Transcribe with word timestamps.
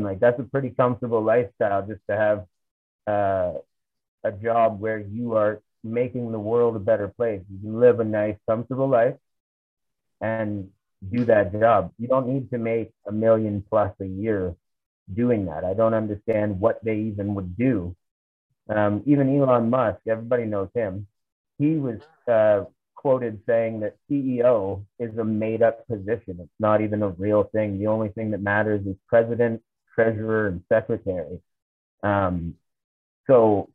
Like 0.00 0.20
that's 0.20 0.38
a 0.40 0.44
pretty 0.44 0.70
comfortable 0.70 1.22
lifestyle 1.22 1.86
just 1.86 2.00
to 2.08 2.16
have 2.16 2.46
uh, 3.06 3.58
a 4.24 4.32
job 4.32 4.80
where 4.80 4.98
you 4.98 5.36
are 5.36 5.60
making 5.84 6.32
the 6.32 6.38
world 6.38 6.76
a 6.76 6.78
better 6.78 7.08
place. 7.08 7.42
You 7.50 7.58
can 7.58 7.80
live 7.80 8.00
a 8.00 8.04
nice, 8.04 8.36
comfortable 8.48 8.88
life 8.88 9.16
and 10.20 10.70
do 11.10 11.24
that 11.24 11.52
job. 11.52 11.92
You 11.98 12.08
don't 12.08 12.28
need 12.28 12.50
to 12.50 12.58
make 12.58 12.92
a 13.06 13.12
million 13.12 13.64
plus 13.68 13.92
a 14.00 14.06
year 14.06 14.54
doing 15.12 15.46
that. 15.46 15.64
I 15.64 15.74
don't 15.74 15.94
understand 15.94 16.60
what 16.60 16.82
they 16.84 16.96
even 16.98 17.34
would 17.34 17.56
do. 17.56 17.96
Um, 18.68 19.02
even 19.06 19.36
Elon 19.36 19.70
Musk, 19.70 19.98
everybody 20.08 20.44
knows 20.44 20.68
him. 20.74 21.06
He 21.58 21.74
was 21.74 22.00
uh, 22.28 22.64
quoted 22.94 23.40
saying 23.46 23.80
that 23.80 23.96
CEO 24.08 24.84
is 25.00 25.16
a 25.18 25.24
made 25.24 25.62
up 25.62 25.86
position. 25.88 26.38
It's 26.40 26.60
not 26.60 26.80
even 26.80 27.02
a 27.02 27.08
real 27.08 27.44
thing. 27.44 27.78
The 27.78 27.88
only 27.88 28.10
thing 28.10 28.30
that 28.30 28.40
matters 28.40 28.86
is 28.86 28.96
president, 29.08 29.60
treasurer, 29.94 30.48
and 30.48 30.62
secretary. 30.68 31.40
Um, 32.02 32.54
so 33.26 33.70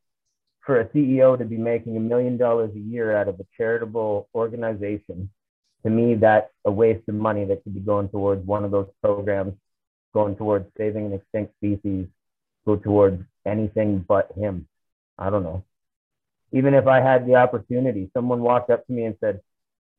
for 0.66 0.82
a 0.82 0.86
CEO 0.90 1.38
to 1.38 1.46
be 1.46 1.58
making 1.58 1.96
a 1.96 2.00
million 2.00 2.38
dollars 2.38 2.72
a 2.76 2.80
year 2.80 3.16
out 3.16 3.28
of 3.28 3.40
a 3.40 3.46
charitable 3.56 4.28
organization, 4.36 5.30
to 5.84 5.90
me, 5.90 6.16
that's 6.16 6.52
a 6.66 6.72
waste 6.72 7.08
of 7.08 7.16
money 7.16 7.46
that 7.46 7.64
could 7.64 7.74
be 7.74 7.80
going 7.80 8.10
towards 8.10 8.46
one 8.46 8.66
of 8.66 8.72
those 8.72 8.90
programs, 9.02 9.54
going 10.14 10.36
towards 10.36 10.66
saving 10.78 11.06
an 11.06 11.14
extinct 11.14 11.54
species, 11.56 12.08
go 12.66 12.76
towards 12.76 13.24
anything 13.46 14.00
but 14.08 14.32
him. 14.36 14.68
I 15.18 15.30
don't 15.30 15.44
know. 15.44 15.64
Even 16.52 16.74
if 16.74 16.88
I 16.88 17.00
had 17.00 17.26
the 17.26 17.36
opportunity, 17.36 18.10
someone 18.14 18.42
walked 18.42 18.70
up 18.70 18.86
to 18.88 18.94
me 18.94 19.06
and 19.06 19.16
said, 19.20 19.42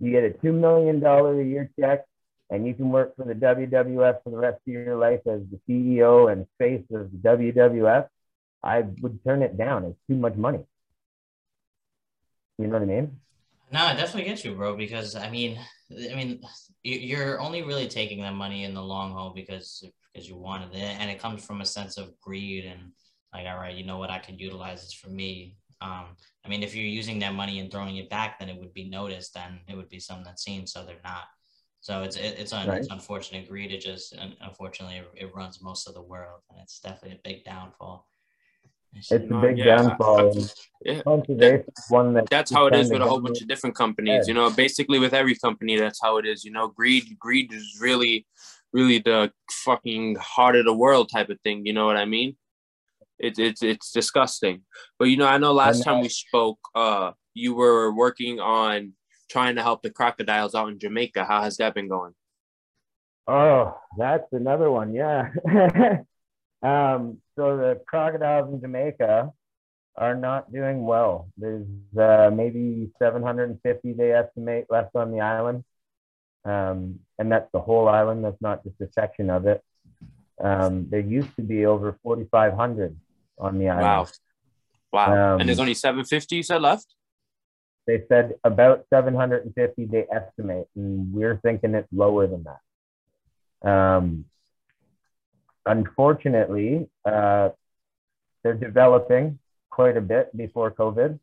You 0.01 0.11
get 0.11 0.25
a 0.25 0.31
$2 0.31 0.53
million 0.53 1.03
a 1.05 1.43
year 1.43 1.71
check 1.79 2.05
and 2.51 2.67
you 2.67 2.75
can 2.75 2.91
work 2.91 3.15
for 3.17 3.25
the 3.25 3.35
WWF 3.35 4.23
for 4.23 4.31
the 4.31 4.37
rest 4.37 4.61
of 4.67 4.73
your 4.73 4.97
life 4.97 5.21
as 5.27 5.41
the 5.51 5.61
CEO 5.69 6.33
and 6.33 6.47
face 6.59 6.85
of 6.93 7.11
the 7.13 7.19
WWF. 7.29 8.09
I 8.63 8.83
would 9.01 9.23
turn 9.25 9.43
it 9.43 9.57
down. 9.57 9.85
It's 9.85 9.99
too 10.09 10.17
much 10.17 10.35
money. 10.35 10.65
You 12.59 12.67
know 12.67 12.75
what 12.75 12.83
I 12.83 12.87
mean? 12.87 13.21
No, 13.71 13.81
I 13.81 13.95
definitely 13.95 14.25
get 14.25 14.45
you, 14.45 14.55
bro. 14.55 14.77
Because 14.77 15.15
I 15.15 15.31
mean, 15.31 15.59
I 15.93 16.15
mean, 16.15 16.41
you're 16.83 17.41
only 17.41 17.63
really 17.63 17.87
taking 17.87 18.23
that 18.23 18.35
money 18.35 18.65
in 18.65 18.75
the 18.75 18.83
long 18.83 19.13
haul 19.13 19.33
because 19.35 19.85
because 20.13 20.29
you 20.29 20.37
wanted 20.37 20.75
it, 20.75 20.97
and 20.99 21.11
it 21.11 21.21
comes 21.21 21.45
from 21.45 21.61
a 21.61 21.67
sense 21.67 21.99
of 21.99 22.19
greed 22.21 22.65
and 22.65 22.93
like, 23.33 23.47
all 23.47 23.59
right, 23.59 23.77
you 23.77 23.85
know 23.85 23.99
what, 23.99 24.11
I 24.11 24.19
can 24.19 24.39
utilize 24.39 24.83
this 24.83 24.95
for 24.95 25.11
me. 25.11 25.57
Um, 25.81 26.17
I 26.45 26.49
mean, 26.49 26.63
if 26.63 26.75
you're 26.75 26.85
using 26.85 27.19
that 27.21 27.35
money 27.35 27.61
and 27.61 27.71
throwing 27.71 27.99
it 27.99 28.11
back, 28.11 28.39
then 28.39 28.49
it 28.49 28.59
would 28.59 28.73
be 28.73 28.89
noticed, 28.89 29.37
and 29.37 29.61
it 29.69 29.77
would 29.77 29.91
be 29.91 30.01
something 30.01 30.25
that's 30.25 30.43
seen. 30.43 30.67
So 30.67 30.85
they're 30.85 30.97
not. 31.05 31.25
So 31.81 32.03
it's 32.03 32.17
it, 32.17 32.37
it's, 32.39 32.53
un, 32.53 32.69
right. 32.69 32.79
it's 32.79 32.89
unfortunate 32.91 33.49
greed. 33.49 33.73
It 33.73 33.81
just 33.81 34.17
unfortunately 34.41 34.97
it, 34.97 35.09
it 35.15 35.35
runs 35.35 35.63
most 35.63 35.89
of 35.89 35.95
the 35.95 36.03
world, 36.03 36.41
and 36.51 36.61
it's 36.61 36.81
definitely 36.81 37.19
a 37.19 37.29
big 37.29 37.45
downfall. 37.45 38.07
It's 38.95 39.13
a 39.13 39.19
big 39.19 39.59
yeah. 39.59 39.77
downfall. 39.77 40.35
Yeah. 40.85 41.03
That, 41.05 41.65
one 41.89 42.15
that 42.15 42.29
that's 42.31 42.53
how 42.53 42.67
it 42.67 42.75
is 42.75 42.91
with 42.91 43.03
a 43.03 43.07
whole 43.07 43.21
bunch 43.21 43.41
of 43.41 43.49
different 43.49 43.77
companies. 43.77 44.27
You 44.27 44.35
know, 44.35 44.51
basically 44.51 44.99
with 44.99 45.15
every 45.15 45.37
company, 45.37 45.79
that's 45.79 46.01
how 46.03 46.19
it 46.19 46.27
is. 46.27 46.45
You 46.45 46.53
know, 46.53 46.69
greed, 46.69 47.17
greed 47.19 47.53
is 47.53 47.79
really, 47.81 48.27
really 48.73 48.99
the 48.99 49.31
fucking 49.65 50.17
heart 50.17 50.57
of 50.57 50.65
the 50.65 50.73
world 50.73 51.11
type 51.11 51.31
of 51.31 51.41
thing. 51.43 51.67
You 51.67 51.75
know 51.75 51.87
what 51.87 51.97
I 51.97 52.07
mean? 52.07 52.37
It's 53.19 53.39
it's 53.39 53.63
it's 53.63 53.93
disgusting. 53.93 54.63
But 54.99 55.07
you 55.07 55.17
know, 55.17 55.27
I 55.27 55.39
know 55.39 55.53
last 55.53 55.85
time 55.85 56.01
we 56.01 56.09
spoke, 56.09 56.59
uh, 56.75 57.13
you 57.35 57.55
were 57.55 57.95
working 57.95 58.41
on 58.41 58.95
trying 59.29 59.57
to 59.57 59.63
help 59.63 59.83
the 59.83 59.91
crocodiles 59.91 60.55
out 60.55 60.69
in 60.69 60.79
Jamaica. 60.79 61.25
How 61.25 61.43
has 61.43 61.57
that 61.59 61.75
been 61.75 61.89
going? 61.89 62.15
Oh, 63.27 63.77
that's 63.97 64.33
another 64.33 64.71
one. 64.71 64.95
Yeah. 64.95 65.31
Um, 66.63 67.19
so 67.37 67.57
the 67.57 67.81
crocodiles 67.87 68.53
in 68.53 68.61
Jamaica 68.61 69.33
are 69.97 70.15
not 70.15 70.53
doing 70.53 70.85
well. 70.85 71.29
There's 71.37 71.67
uh, 71.97 72.31
maybe 72.35 72.91
750 72.99 73.93
they 73.93 74.13
estimate 74.13 74.67
left 74.71 74.95
on 74.97 75.13
the 75.13 75.21
island, 75.21 75.65
um, 76.45 77.01
and 77.19 77.31
that's 77.31 77.51
the 77.53 77.61
whole 77.61 77.89
island. 77.89 78.25
That's 78.25 78.41
not 78.41 78.65
just 78.65 78.81
a 78.81 78.89
section 78.93 79.31
of 79.31 79.47
it. 79.47 79.63
Um, 80.41 80.89
there 80.89 81.01
used 81.01 81.35
to 81.37 81.43
be 81.43 81.67
over 81.67 81.97
4,500 82.03 82.97
on 83.39 83.59
the 83.59 83.69
island. 83.69 83.83
Wow. 83.83 84.07
Wow. 84.93 85.35
Um, 85.35 85.41
and 85.41 85.49
there's 85.49 85.61
only 85.61 85.75
750 85.75 86.37
you 86.37 86.43
said 86.43 86.63
left? 86.63 86.95
They 87.89 88.05
said 88.07 88.35
about 88.45 88.85
750 88.91 89.87
they 89.87 90.05
estimate, 90.13 90.67
and 90.77 91.11
we're 91.11 91.39
thinking 91.39 91.75
it's 91.75 91.89
lower 91.91 92.27
than 92.27 92.45
that. 92.45 93.69
Um, 93.69 94.27
unfortunately, 95.65 96.91
uh, 97.07 97.49
they're 98.43 98.53
developing 98.53 99.39
quite 99.71 99.97
a 99.97 100.03
bit 100.03 100.37
before 100.37 100.71
COVID, 100.71 101.19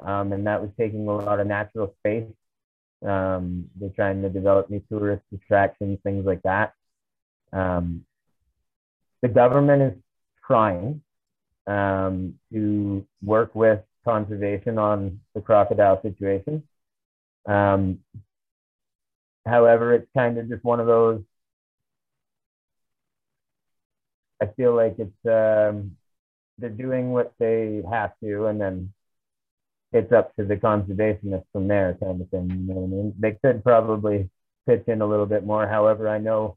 um, 0.00 0.32
and 0.32 0.46
that 0.46 0.62
was 0.62 0.70
taking 0.78 1.06
a 1.06 1.16
lot 1.16 1.38
of 1.38 1.46
natural 1.46 1.94
space. 1.98 2.32
Um, 3.06 3.68
they're 3.78 3.90
trying 3.90 4.22
to 4.22 4.30
develop 4.30 4.70
new 4.70 4.82
tourist 4.88 5.22
attractions, 5.34 5.98
things 6.02 6.24
like 6.24 6.40
that. 6.44 6.72
Um, 7.52 8.06
the 9.20 9.28
government 9.28 9.82
is 9.82 10.02
trying 10.46 11.02
um, 11.66 12.38
to 12.54 13.06
work 13.22 13.54
with 13.54 13.80
conservation 14.04 14.78
on 14.78 15.20
the 15.34 15.40
crocodile 15.40 16.00
situation. 16.02 16.62
Um, 17.46 18.00
however, 19.46 19.94
it's 19.94 20.08
kind 20.16 20.38
of 20.38 20.48
just 20.48 20.64
one 20.64 20.80
of 20.80 20.86
those 20.86 21.22
I 24.40 24.46
feel 24.56 24.74
like 24.74 24.96
it's 24.98 25.26
um, 25.26 25.96
they're 26.58 26.70
doing 26.70 27.12
what 27.12 27.32
they 27.38 27.82
have 27.90 28.12
to, 28.22 28.46
and 28.46 28.60
then 28.60 28.92
it's 29.92 30.12
up 30.12 30.34
to 30.36 30.44
the 30.44 30.56
conservationists 30.56 31.46
from 31.52 31.68
there, 31.68 31.96
kind 32.00 32.20
of 32.20 32.28
thing. 32.30 32.50
You 32.50 32.74
know 32.74 32.80
what 32.80 32.84
I 32.84 33.02
mean? 33.02 33.14
They 33.18 33.32
could 33.32 33.62
probably 33.62 34.30
pitch 34.66 34.84
in 34.86 35.02
a 35.02 35.06
little 35.06 35.26
bit 35.26 35.44
more. 35.44 35.66
However, 35.66 36.08
I 36.08 36.18
know 36.18 36.56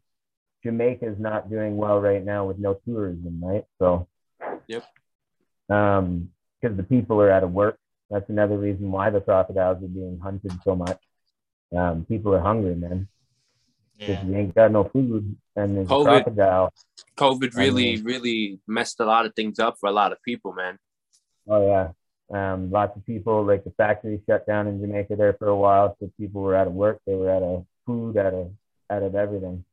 Jamaica 0.63 1.07
is 1.07 1.19
not 1.19 1.49
doing 1.49 1.75
well 1.75 1.99
right 1.99 2.23
now 2.23 2.45
with 2.45 2.57
no 2.57 2.75
tourism, 2.85 3.41
right? 3.43 3.65
So, 3.79 4.07
yep. 4.67 4.85
Um, 5.69 6.29
because 6.63 6.77
the 6.77 6.83
people 6.83 7.21
are 7.21 7.31
out 7.31 7.43
of 7.43 7.51
work. 7.51 7.77
That's 8.09 8.29
another 8.29 8.57
reason 8.57 8.91
why 8.91 9.09
the 9.09 9.19
crocodiles 9.19 9.83
are 9.83 9.87
being 9.87 10.19
hunted 10.21 10.51
so 10.63 10.75
much. 10.75 10.99
Um, 11.75 12.05
people 12.05 12.33
are 12.33 12.39
hungry, 12.39 12.75
man. 12.75 13.07
Yeah. 13.97 14.23
You 14.25 14.35
ain't 14.35 14.55
got 14.55 14.71
no 14.71 14.85
food, 14.85 15.35
and 15.55 15.77
there's 15.77 15.87
COVID, 15.87 16.01
a 16.01 16.23
crocodile. 16.23 16.73
COVID 17.17 17.55
really, 17.55 18.01
really 18.01 18.59
messed 18.67 18.99
a 18.99 19.05
lot 19.05 19.25
of 19.25 19.35
things 19.35 19.59
up 19.59 19.77
for 19.79 19.87
a 19.87 19.91
lot 19.91 20.11
of 20.11 20.21
people, 20.23 20.53
man. 20.53 20.77
Oh 21.47 21.67
yeah, 21.67 22.53
um, 22.53 22.71
lots 22.71 22.97
of 22.97 23.05
people 23.05 23.43
like 23.43 23.63
the 23.63 23.71
factory 23.71 24.21
shut 24.27 24.45
down 24.47 24.67
in 24.67 24.81
Jamaica 24.81 25.15
there 25.15 25.33
for 25.33 25.47
a 25.47 25.55
while, 25.55 25.95
so 25.99 26.11
people 26.19 26.41
were 26.41 26.55
out 26.55 26.67
of 26.67 26.73
work, 26.73 26.99
they 27.05 27.15
were 27.15 27.29
out 27.29 27.43
of 27.43 27.65
food, 27.85 28.17
out 28.17 28.33
of 28.33 28.51
out 28.89 29.03
of 29.03 29.15
everything. 29.15 29.63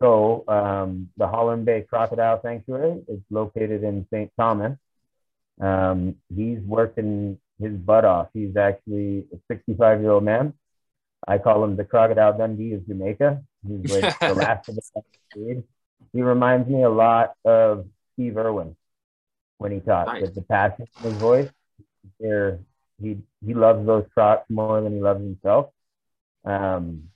So 0.00 0.44
um, 0.48 1.08
the 1.16 1.26
Holland 1.26 1.64
Bay 1.64 1.86
Crocodile 1.88 2.40
Sanctuary 2.42 3.02
is 3.08 3.20
located 3.30 3.82
in 3.82 4.06
St. 4.12 4.30
Thomas. 4.38 4.76
Um, 5.60 6.16
he's 6.34 6.60
working 6.60 7.38
his 7.60 7.72
butt 7.72 8.04
off. 8.04 8.28
He's 8.34 8.56
actually 8.56 9.24
a 9.32 9.38
65 9.48 10.00
year 10.00 10.10
old 10.10 10.24
man 10.24 10.52
I 11.26 11.38
call 11.38 11.64
him 11.64 11.76
the 11.76 11.84
Crocodile 11.84 12.36
Dundee 12.36 12.74
of 12.74 12.86
Jamaica. 12.86 13.42
He's 13.66 13.90
like 13.90 14.18
the 14.20 14.34
last 14.34 14.68
of 14.68 14.76
the. 14.76 15.64
He 16.12 16.22
reminds 16.22 16.68
me 16.68 16.82
a 16.82 16.90
lot 16.90 17.34
of 17.44 17.86
Steve 18.14 18.36
Irwin 18.36 18.76
when 19.58 19.72
he 19.72 19.80
talks. 19.80 20.20
Nice. 20.20 20.34
the 20.34 20.42
passion 20.42 20.86
in 21.02 21.10
his 21.10 21.20
voice. 21.20 21.50
There, 22.20 22.60
he 23.02 23.18
he 23.44 23.54
loves 23.54 23.84
those 23.86 24.06
crocs 24.14 24.48
more 24.48 24.80
than 24.80 24.94
he 24.94 25.00
loves 25.00 25.20
himself. 25.20 25.70
Um, 26.44 27.08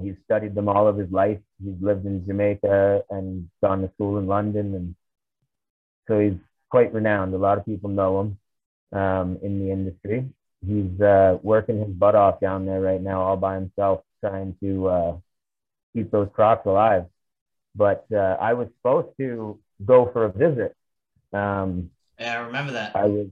he's 0.00 0.14
studied 0.24 0.54
them 0.54 0.68
all 0.68 0.86
of 0.86 0.96
his 0.96 1.10
life. 1.10 1.40
He's 1.62 1.74
lived 1.80 2.06
in 2.06 2.24
Jamaica 2.24 3.02
and 3.10 3.50
gone 3.62 3.82
to 3.82 3.90
school 3.94 4.18
in 4.18 4.26
London, 4.26 4.74
and 4.74 4.94
so 6.06 6.20
he's 6.20 6.38
quite 6.70 6.92
renowned. 6.92 7.34
A 7.34 7.38
lot 7.38 7.58
of 7.58 7.66
people 7.66 7.90
know 7.90 8.20
him 8.20 8.38
um, 8.98 9.38
in 9.42 9.60
the 9.60 9.70
industry 9.70 10.28
he's 10.66 11.00
uh, 11.00 11.38
working 11.42 11.78
his 11.80 11.88
butt 11.88 12.14
off 12.14 12.40
down 12.40 12.66
there 12.66 12.80
right 12.80 13.00
now, 13.00 13.22
all 13.22 13.36
by 13.36 13.54
himself, 13.54 14.02
trying 14.20 14.56
to 14.60 14.88
uh, 14.88 15.16
keep 15.94 16.10
those 16.10 16.28
crocs 16.34 16.66
alive. 16.66 17.06
But 17.74 18.06
uh, 18.12 18.36
I 18.40 18.54
was 18.54 18.68
supposed 18.78 19.16
to 19.18 19.58
go 19.84 20.10
for 20.12 20.24
a 20.24 20.32
visit. 20.32 20.74
Um, 21.32 21.90
yeah, 22.18 22.40
I 22.40 22.46
remember 22.46 22.72
that. 22.72 22.96
I 22.96 23.04
was, 23.04 23.28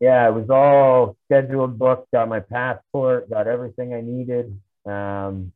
yeah, 0.00 0.28
it 0.28 0.32
was 0.32 0.50
all 0.50 1.16
scheduled, 1.26 1.78
booked, 1.78 2.10
got 2.10 2.28
my 2.28 2.40
passport, 2.40 3.30
got 3.30 3.46
everything 3.46 3.94
I 3.94 4.00
needed, 4.00 4.58
um, 4.84 5.52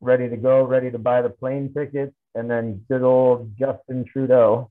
ready 0.00 0.28
to 0.28 0.36
go, 0.36 0.62
ready 0.62 0.90
to 0.90 0.98
buy 0.98 1.22
the 1.22 1.30
plane 1.30 1.72
ticket, 1.74 2.14
and 2.34 2.48
then 2.48 2.84
good 2.88 3.02
old 3.02 3.56
Justin 3.58 4.04
Trudeau 4.04 4.70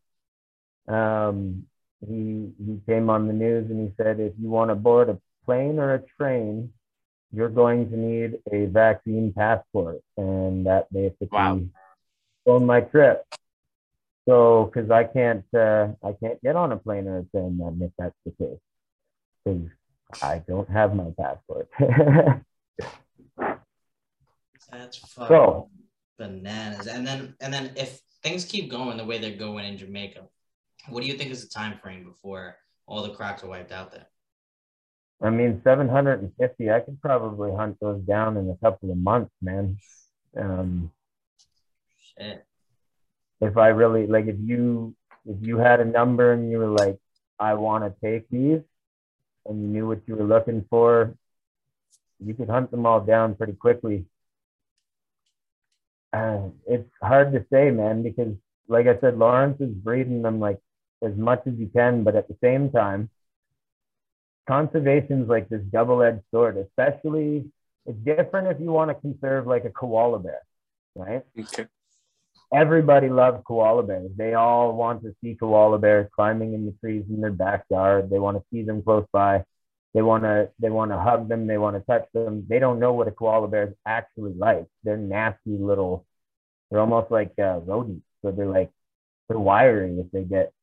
um, 0.88 1.66
he 2.06 2.52
he 2.66 2.80
came 2.86 3.10
on 3.10 3.28
the 3.28 3.34
news 3.34 3.70
and 3.70 3.88
he 3.88 3.94
said 3.96 4.20
if 4.20 4.34
you 4.40 4.50
want 4.50 4.70
to 4.70 4.76
board 4.76 5.10
a 5.10 5.20
plane 5.46 5.80
or 5.80 5.94
a 5.94 6.04
train 6.18 6.72
you're 7.34 7.50
going 7.50 7.90
to 7.90 7.98
need 7.98 8.38
a 8.52 8.66
vaccine 8.66 9.34
passport 9.34 10.02
and 10.18 10.68
that 10.68 10.92
basically 10.94 11.28
wow. 11.32 11.60
postpone 12.46 12.66
my 12.66 12.82
trip. 12.82 13.26
So, 14.28 14.72
because 14.72 14.90
I 14.90 15.04
can't, 15.04 15.44
uh, 15.54 15.88
I 16.02 16.14
can't 16.14 16.42
get 16.42 16.56
on 16.56 16.72
a 16.72 16.78
plane 16.78 17.08
or 17.08 17.20
a 17.20 17.24
train 17.26 17.58
then 17.58 17.82
if 17.82 17.92
that's 17.98 18.16
the 18.26 18.32
case, 18.32 18.60
because 19.44 19.70
I 20.22 20.42
don't 20.48 20.70
have 20.70 20.96
my 20.96 21.12
passport. 21.20 21.68
that's 24.72 24.98
fucking 24.98 25.28
so, 25.28 25.70
bananas. 26.18 26.88
And 26.88 27.06
then, 27.06 27.36
and 27.42 27.54
then 27.54 27.74
if 27.76 28.00
things 28.22 28.46
keep 28.46 28.72
going 28.72 28.96
the 28.96 29.04
way 29.04 29.18
they're 29.18 29.32
going 29.32 29.66
in 29.66 29.78
Jamaica, 29.78 30.22
what 30.90 31.02
do 31.02 31.08
you 31.08 31.18
think 31.18 31.32
is 31.32 31.44
the 31.44 31.50
time 31.50 31.78
frame 31.82 32.04
before 32.04 32.58
all 32.86 33.04
the 33.04 33.14
crocs 33.14 33.44
are 33.44 33.48
wiped 33.48 33.72
out 33.72 33.92
there? 33.92 34.08
I 35.22 35.30
mean, 35.30 35.62
750, 35.64 36.72
I 36.72 36.80
could 36.82 37.02
probably 37.02 37.52
hunt 37.56 37.78
those 37.80 38.02
down 38.02 38.36
in 38.36 38.50
a 38.50 38.56
couple 38.58 38.92
of 38.92 38.98
months, 38.98 39.32
man. 39.42 39.78
Um, 40.38 40.92
Shit. 42.18 42.46
If 43.40 43.58
I 43.58 43.70
really, 43.70 44.08
like, 44.08 44.28
if 44.28 44.36
you, 44.40 44.96
if 45.26 45.38
you 45.42 45.58
had 45.58 45.80
a 45.80 45.86
number 45.86 46.34
and 46.34 46.52
you 46.52 46.58
were 46.58 46.68
like, 46.68 47.00
I 47.40 47.54
want 47.54 47.84
to 47.84 47.94
take 48.02 48.30
these 48.30 48.62
and 49.46 49.62
you 49.62 49.68
knew 49.68 49.88
what 49.88 50.02
you 50.08 50.16
were 50.16 50.26
looking 50.26 50.66
for, 50.70 51.16
you 52.20 52.34
could 52.34 52.50
hunt 52.50 52.72
them 52.72 52.86
all 52.86 53.02
down 53.02 53.36
pretty 53.36 53.54
quickly. 53.54 54.06
Uh, 56.12 56.50
it's 56.68 56.90
hard 57.02 57.34
to 57.34 57.46
say, 57.52 57.72
man, 57.72 58.04
because 58.04 58.34
like 58.68 58.88
I 58.88 59.00
said, 59.00 59.18
Lawrence 59.18 59.60
is 59.62 59.72
breeding 59.72 60.22
them 60.22 60.40
like 60.40 60.60
as 61.04 61.16
much 61.16 61.42
as 61.46 61.54
you 61.58 61.70
can, 61.74 62.04
but 62.04 62.16
at 62.16 62.28
the 62.28 62.38
same 62.42 62.72
time, 62.72 63.10
conservation's 64.48 65.30
like 65.30 65.50
this 65.50 65.62
double-edged 65.72 66.24
sword, 66.32 66.58
especially 66.58 67.46
it's 67.86 67.98
different 68.00 68.48
if 68.48 68.60
you 68.60 68.72
want 68.72 68.90
to 68.90 68.96
conserve 68.96 69.48
like 69.48 69.66
a 69.66 69.70
koala 69.70 70.20
bear, 70.20 70.42
right? 70.96 71.24
Okay. 71.38 71.68
Everybody 72.54 73.10
loves 73.10 73.44
koala 73.46 73.84
bears. 73.84 74.12
They 74.16 74.36
all 74.36 74.76
want 74.76 75.02
to 75.04 75.16
see 75.22 75.36
koala 75.36 75.80
bears 75.80 76.10
climbing 76.16 76.54
in 76.54 76.66
the 76.66 76.74
trees 76.80 77.04
in 77.10 77.20
their 77.20 77.32
backyard. 77.32 78.10
They 78.10 78.20
want 78.20 78.38
to 78.38 78.44
see 78.52 78.64
them 78.64 78.84
close 78.84 79.06
by. 79.12 79.44
They 79.94 80.02
want 80.02 80.24
to 80.24 80.50
they 80.60 80.70
want 80.70 80.92
to 80.92 81.00
hug 81.00 81.28
them. 81.30 81.48
They 81.48 81.58
want 81.58 81.76
to 81.76 81.82
touch 81.82 82.08
them. 82.14 82.46
They 82.48 82.60
don't 82.60 82.80
know 82.80 82.94
what 82.94 83.08
a 83.08 83.12
koala 83.12 83.48
bear 83.48 83.68
is 83.68 83.74
actually 83.86 84.34
like. 84.34 84.68
They're 84.84 84.98
nasty 84.98 85.58
little. 85.58 86.06
They're 86.70 86.80
almost 86.80 87.12
like 87.12 87.34
uh, 87.40 87.60
rodents. 87.60 88.06
So 88.22 88.32
they're 88.32 88.46
like 88.46 88.72
they're 89.28 89.40
wiry 89.40 90.00
if 90.00 90.12
they 90.12 90.24
get 90.24 90.54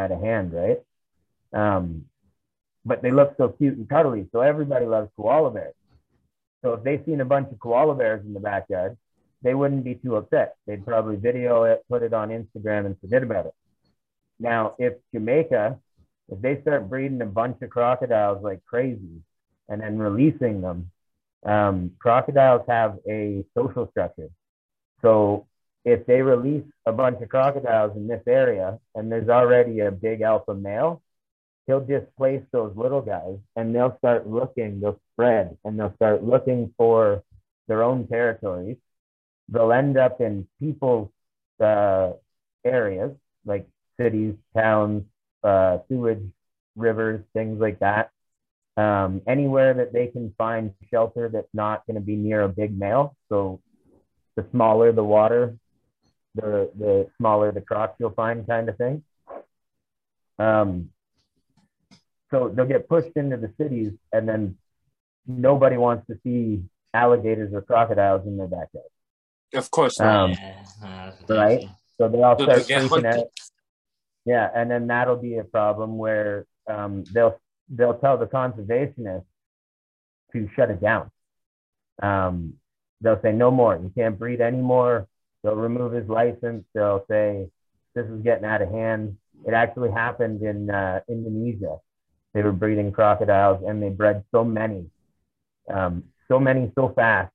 out 0.00 0.12
of 0.12 0.20
hand, 0.20 0.52
right? 0.52 0.80
Um, 1.52 2.06
but 2.84 3.02
they 3.02 3.10
look 3.10 3.34
so 3.36 3.50
cute 3.50 3.76
and 3.76 3.88
cuddly. 3.88 4.28
So 4.32 4.40
everybody 4.40 4.86
loves 4.86 5.10
koala 5.16 5.50
bears. 5.50 5.74
So 6.62 6.74
if 6.74 6.82
they 6.82 7.02
seen 7.04 7.20
a 7.20 7.24
bunch 7.24 7.50
of 7.52 7.58
koala 7.58 7.94
bears 7.94 8.24
in 8.24 8.34
the 8.34 8.40
backyard, 8.40 8.96
they 9.42 9.54
wouldn't 9.54 9.84
be 9.84 9.94
too 9.94 10.16
upset. 10.16 10.56
They'd 10.66 10.84
probably 10.84 11.16
video 11.16 11.64
it, 11.64 11.84
put 11.88 12.02
it 12.02 12.12
on 12.12 12.28
Instagram, 12.28 12.86
and 12.86 13.00
forget 13.00 13.22
about 13.22 13.46
it. 13.46 13.54
Now, 14.38 14.74
if 14.78 14.94
Jamaica, 15.14 15.78
if 16.28 16.40
they 16.40 16.60
start 16.62 16.88
breeding 16.88 17.22
a 17.22 17.26
bunch 17.26 17.60
of 17.62 17.70
crocodiles 17.70 18.42
like 18.42 18.64
crazy 18.64 19.22
and 19.68 19.80
then 19.80 19.98
releasing 19.98 20.60
them, 20.60 20.90
um, 21.44 21.92
crocodiles 21.98 22.62
have 22.68 22.98
a 23.08 23.44
social 23.56 23.88
structure. 23.90 24.28
So 25.02 25.46
if 25.84 26.06
they 26.06 26.20
release 26.20 26.64
a 26.86 26.92
bunch 26.92 27.20
of 27.22 27.28
crocodiles 27.28 27.96
in 27.96 28.06
this 28.06 28.22
area 28.26 28.78
and 28.94 29.10
there's 29.10 29.28
already 29.28 29.80
a 29.80 29.90
big 29.90 30.20
alpha 30.20 30.54
male, 30.54 31.02
he'll 31.66 31.80
displace 31.80 32.42
those 32.52 32.76
little 32.76 33.00
guys 33.00 33.38
and 33.56 33.74
they'll 33.74 33.96
start 33.98 34.28
looking, 34.28 34.80
they'll 34.80 35.00
spread 35.12 35.56
and 35.64 35.78
they'll 35.78 35.94
start 35.96 36.22
looking 36.22 36.74
for 36.76 37.22
their 37.68 37.82
own 37.82 38.06
territories. 38.08 38.76
They'll 39.48 39.72
end 39.72 39.96
up 39.96 40.20
in 40.20 40.46
people's 40.60 41.10
uh, 41.60 42.12
areas 42.64 43.12
like 43.44 43.66
cities, 43.98 44.34
towns, 44.56 45.04
uh, 45.42 45.78
sewage, 45.88 46.22
rivers, 46.76 47.22
things 47.32 47.60
like 47.60 47.78
that. 47.80 48.10
Um, 48.76 49.22
anywhere 49.26 49.74
that 49.74 49.92
they 49.92 50.06
can 50.06 50.34
find 50.38 50.72
shelter 50.90 51.28
that's 51.28 51.48
not 51.52 51.86
going 51.86 51.96
to 51.96 52.00
be 52.00 52.16
near 52.16 52.42
a 52.42 52.48
big 52.48 52.78
male. 52.78 53.16
So 53.28 53.60
the 54.36 54.46
smaller 54.52 54.92
the 54.92 55.04
water, 55.04 55.56
the 56.34 56.70
the 56.78 57.10
smaller 57.18 57.52
the 57.52 57.60
crocs 57.60 57.96
you'll 57.98 58.10
find, 58.10 58.46
kind 58.46 58.68
of 58.68 58.76
thing. 58.76 59.02
Um, 60.38 60.90
so 62.30 62.48
they'll 62.48 62.66
get 62.66 62.88
pushed 62.88 63.16
into 63.16 63.36
the 63.36 63.52
cities, 63.58 63.92
and 64.12 64.28
then 64.28 64.56
nobody 65.26 65.76
wants 65.76 66.06
to 66.06 66.18
see 66.24 66.62
alligators 66.94 67.52
or 67.52 67.62
crocodiles 67.62 68.26
in 68.26 68.36
their 68.36 68.46
backyard. 68.46 68.86
Of 69.54 69.70
course, 69.70 69.98
um, 70.00 70.32
yeah. 70.32 71.12
right? 71.28 71.68
So 71.98 72.08
they 72.08 72.22
all 72.22 72.38
start 72.38 72.60
freaking 72.60 73.04
out. 73.04 73.26
Yeah, 74.24 74.48
and 74.54 74.70
then 74.70 74.86
that'll 74.86 75.16
be 75.16 75.38
a 75.38 75.44
problem 75.44 75.98
where 75.98 76.46
um, 76.68 77.04
they'll 77.12 77.38
they'll 77.68 77.98
tell 77.98 78.16
the 78.16 78.26
conservationists 78.26 79.24
to 80.32 80.48
shut 80.54 80.70
it 80.70 80.80
down. 80.80 81.10
Um, 82.02 82.54
they'll 83.00 83.20
say 83.22 83.32
no 83.32 83.50
more. 83.50 83.76
You 83.76 83.92
can't 83.96 84.18
breed 84.18 84.40
anymore. 84.40 85.08
They'll 85.42 85.56
remove 85.56 85.92
his 85.92 86.08
license. 86.08 86.64
They'll 86.74 87.04
say 87.08 87.48
this 87.94 88.06
is 88.06 88.22
getting 88.22 88.44
out 88.44 88.62
of 88.62 88.70
hand. 88.70 89.16
It 89.46 89.54
actually 89.54 89.90
happened 89.90 90.42
in 90.42 90.70
uh, 90.70 91.00
Indonesia. 91.08 91.78
They 92.34 92.42
were 92.42 92.52
breeding 92.52 92.92
crocodiles 92.92 93.64
and 93.66 93.82
they 93.82 93.88
bred 93.88 94.24
so 94.32 94.44
many, 94.44 94.86
um, 95.72 96.04
so 96.28 96.38
many 96.38 96.70
so 96.74 96.92
fast 96.94 97.32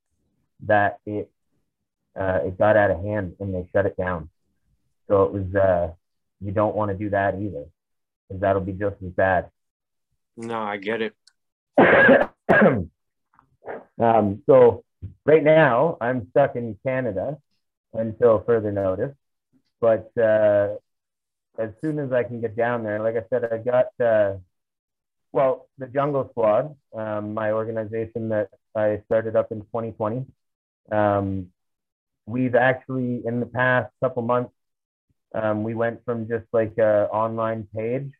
that 0.67 0.99
it 1.05 1.29
uh, 2.17 2.39
it 2.45 2.57
got 2.57 2.77
out 2.77 2.91
of 2.91 3.03
hand 3.03 3.35
and 3.39 3.53
they 3.53 3.67
shut 3.73 3.85
it 3.85 3.97
down. 3.97 4.29
So 5.09 5.23
it 5.23 5.33
was 5.33 5.55
uh, 5.55 5.91
you 6.39 6.51
don't 6.51 6.75
want 6.75 6.91
to 6.91 6.97
do 6.97 7.09
that 7.09 7.35
either, 7.35 7.65
because 8.27 8.41
that'll 8.41 8.61
be 8.61 8.71
just 8.71 8.95
as 9.05 9.11
bad. 9.11 9.49
No, 10.37 10.59
I 10.59 10.77
get 10.77 11.01
it. 11.01 11.13
um, 13.99 14.43
so 14.45 14.83
right 15.25 15.43
now 15.43 15.97
I'm 15.99 16.29
stuck 16.29 16.55
in 16.55 16.77
Canada 16.85 17.37
until 17.95 18.43
further 18.45 18.71
notice, 18.71 19.15
but 19.81 20.11
uh, 20.17 20.75
as 21.57 21.71
soon 21.81 21.99
as 21.99 22.11
I 22.11 22.23
can 22.23 22.41
get 22.41 22.55
down 22.55 22.83
there, 22.83 22.99
like 23.01 23.15
I 23.15 23.23
said, 23.29 23.45
I 23.51 23.57
got 23.57 23.87
uh, 23.99 24.37
well, 25.35 25.67
the 25.77 25.87
Jungle 25.87 26.31
Skwad, 26.33 26.73
um, 26.97 27.33
my 27.33 27.51
organization 27.51 28.29
that 28.29 28.47
I 28.73 29.01
started 29.05 29.35
up 29.35 29.51
in 29.51 29.59
2020. 29.63 30.25
Um, 30.93 31.47
we've 32.25 32.55
actually, 32.55 33.21
in 33.25 33.41
the 33.41 33.45
past 33.45 33.91
couple 34.01 34.23
months, 34.23 34.53
um, 35.33 35.63
we 35.63 35.73
went 35.75 36.05
from 36.05 36.29
just 36.29 36.45
like 36.53 36.75
an 36.77 37.07
online 37.11 37.67
page 37.75 38.11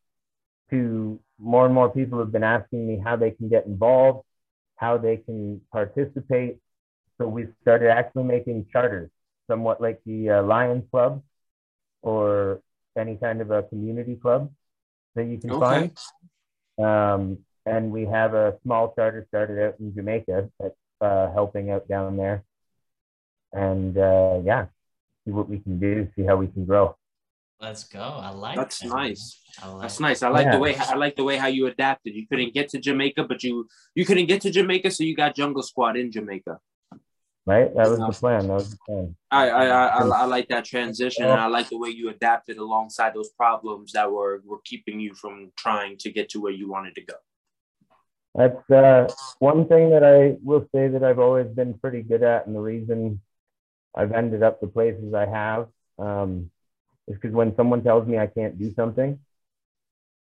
to 0.72 1.18
more 1.40 1.66
and 1.66 1.74
more 1.74 1.90
people 1.90 2.20
have 2.20 2.34
been 2.34 2.44
asking 2.44 2.86
me 2.86 3.02
how 3.02 3.16
they 3.16 3.32
can 3.32 3.48
get 3.48 3.66
involved, 3.66 4.26
how 4.76 4.98
they 4.98 5.16
can 5.16 5.62
participate. 5.72 6.58
So 7.18 7.30
we 7.30 7.48
started 7.62 7.92
actually 7.92 8.24
making 8.26 8.66
charters, 8.74 9.10
somewhat 9.50 9.82
like 9.82 10.02
the 10.06 10.30
uh, 10.30 10.44
Lions 10.44 10.86
Club 10.92 11.22
or 12.02 12.62
any 12.98 13.18
kind 13.18 13.42
of 13.42 13.52
a 13.52 13.64
community 13.64 14.16
club 14.16 14.52
that 15.16 15.26
you 15.26 15.38
can 15.38 15.52
okay. 15.52 15.92
find. 16.78 16.88
Um, 16.88 17.38
and 17.66 17.92
we 17.92 18.06
have 18.06 18.34
a 18.34 18.58
small 18.64 18.94
charter 18.94 19.26
started 19.30 19.66
out 19.66 19.76
in 19.80 19.94
Jamaica 19.94 20.50
that's 20.60 20.76
uh, 21.02 21.32
helping 21.32 21.72
out 21.72 21.88
down 21.88 22.18
there. 22.18 22.44
And 23.52 23.98
uh, 23.98 24.42
yeah, 24.44 24.66
see 25.26 25.32
what 25.32 25.50
we 25.50 25.60
can 25.60 25.80
do, 25.80 26.08
see 26.16 26.24
how 26.24 26.36
we 26.36 26.48
can 26.48 26.66
grow. 26.66 26.96
Let's 27.62 27.86
go. 27.86 28.02
I 28.02 28.32
like 28.32 28.58
that's 28.58 28.80
that. 28.80 28.90
nice. 28.90 29.40
Like 29.66 29.82
that's 29.82 30.00
nice. 30.00 30.22
I 30.22 30.30
like 30.30 30.46
yeah. 30.46 30.52
the 30.52 30.60
way 30.60 30.76
I 30.76 30.96
like 30.96 31.16
the 31.16 31.24
way 31.24 31.38
how 31.38 31.48
you 31.48 31.68
adapted. 31.68 32.14
You 32.14 32.28
couldn't 32.28 32.54
get 32.54 32.70
to 32.70 32.80
Jamaica, 32.80 33.24
but 33.24 33.44
you 33.44 33.68
you 33.96 34.06
couldn't 34.06 34.26
get 34.26 34.42
to 34.42 34.52
Jamaica, 34.52 34.92
so 34.92 35.04
you 35.04 35.16
got 35.16 35.36
Jungle 35.36 35.64
Skwad 35.64 36.00
in 36.00 36.12
Jamaica 36.12 36.60
right? 37.46 37.74
That 37.76 37.90
was 37.90 38.00
the 38.00 38.12
plan. 38.12 38.48
That 38.48 38.54
was 38.54 38.72
the 38.72 38.78
plan. 38.86 39.16
I 39.32 39.50
I, 39.50 39.66
I, 39.66 40.08
I 40.08 40.26
like 40.26 40.48
that 40.50 40.66
transition, 40.66 41.26
and 41.26 41.40
I 41.40 41.48
like 41.48 41.70
the 41.70 41.78
way 41.78 41.90
you 41.90 42.10
adapted 42.10 42.58
alongside 42.58 43.14
those 43.14 43.30
problems 43.30 43.92
that 43.94 44.12
were 44.12 44.42
were 44.46 44.62
keeping 44.66 45.00
you 45.00 45.14
from 45.14 45.52
trying 45.58 45.98
to 46.00 46.12
get 46.12 46.30
to 46.30 46.42
where 46.42 46.52
you 46.52 46.70
wanted 46.70 46.96
to 46.96 47.02
go. 47.06 47.16
That's 48.34 48.70
uh, 48.70 49.08
one 49.40 49.68
thing 49.68 49.92
that 49.92 50.04
I 50.04 50.38
will 50.44 50.68
say 50.74 50.90
that 50.90 51.04
I've 51.04 51.20
always 51.20 51.48
been 51.48 51.74
pretty 51.76 52.02
good 52.02 52.24
at, 52.24 52.48
and 52.48 52.56
the 52.56 52.60
reason 52.60 53.22
I've 53.96 54.12
ended 54.12 54.44
up 54.44 54.60
the 54.60 54.68
places 54.68 55.14
I 55.14 55.26
have 55.26 55.68
um, 55.98 56.52
is 57.08 57.16
because 57.16 57.34
when 57.34 57.56
someone 57.56 57.84
tells 57.84 58.08
me 58.08 58.18
I 58.18 58.28
can't 58.28 58.60
do 58.60 58.74
something, 58.74 59.20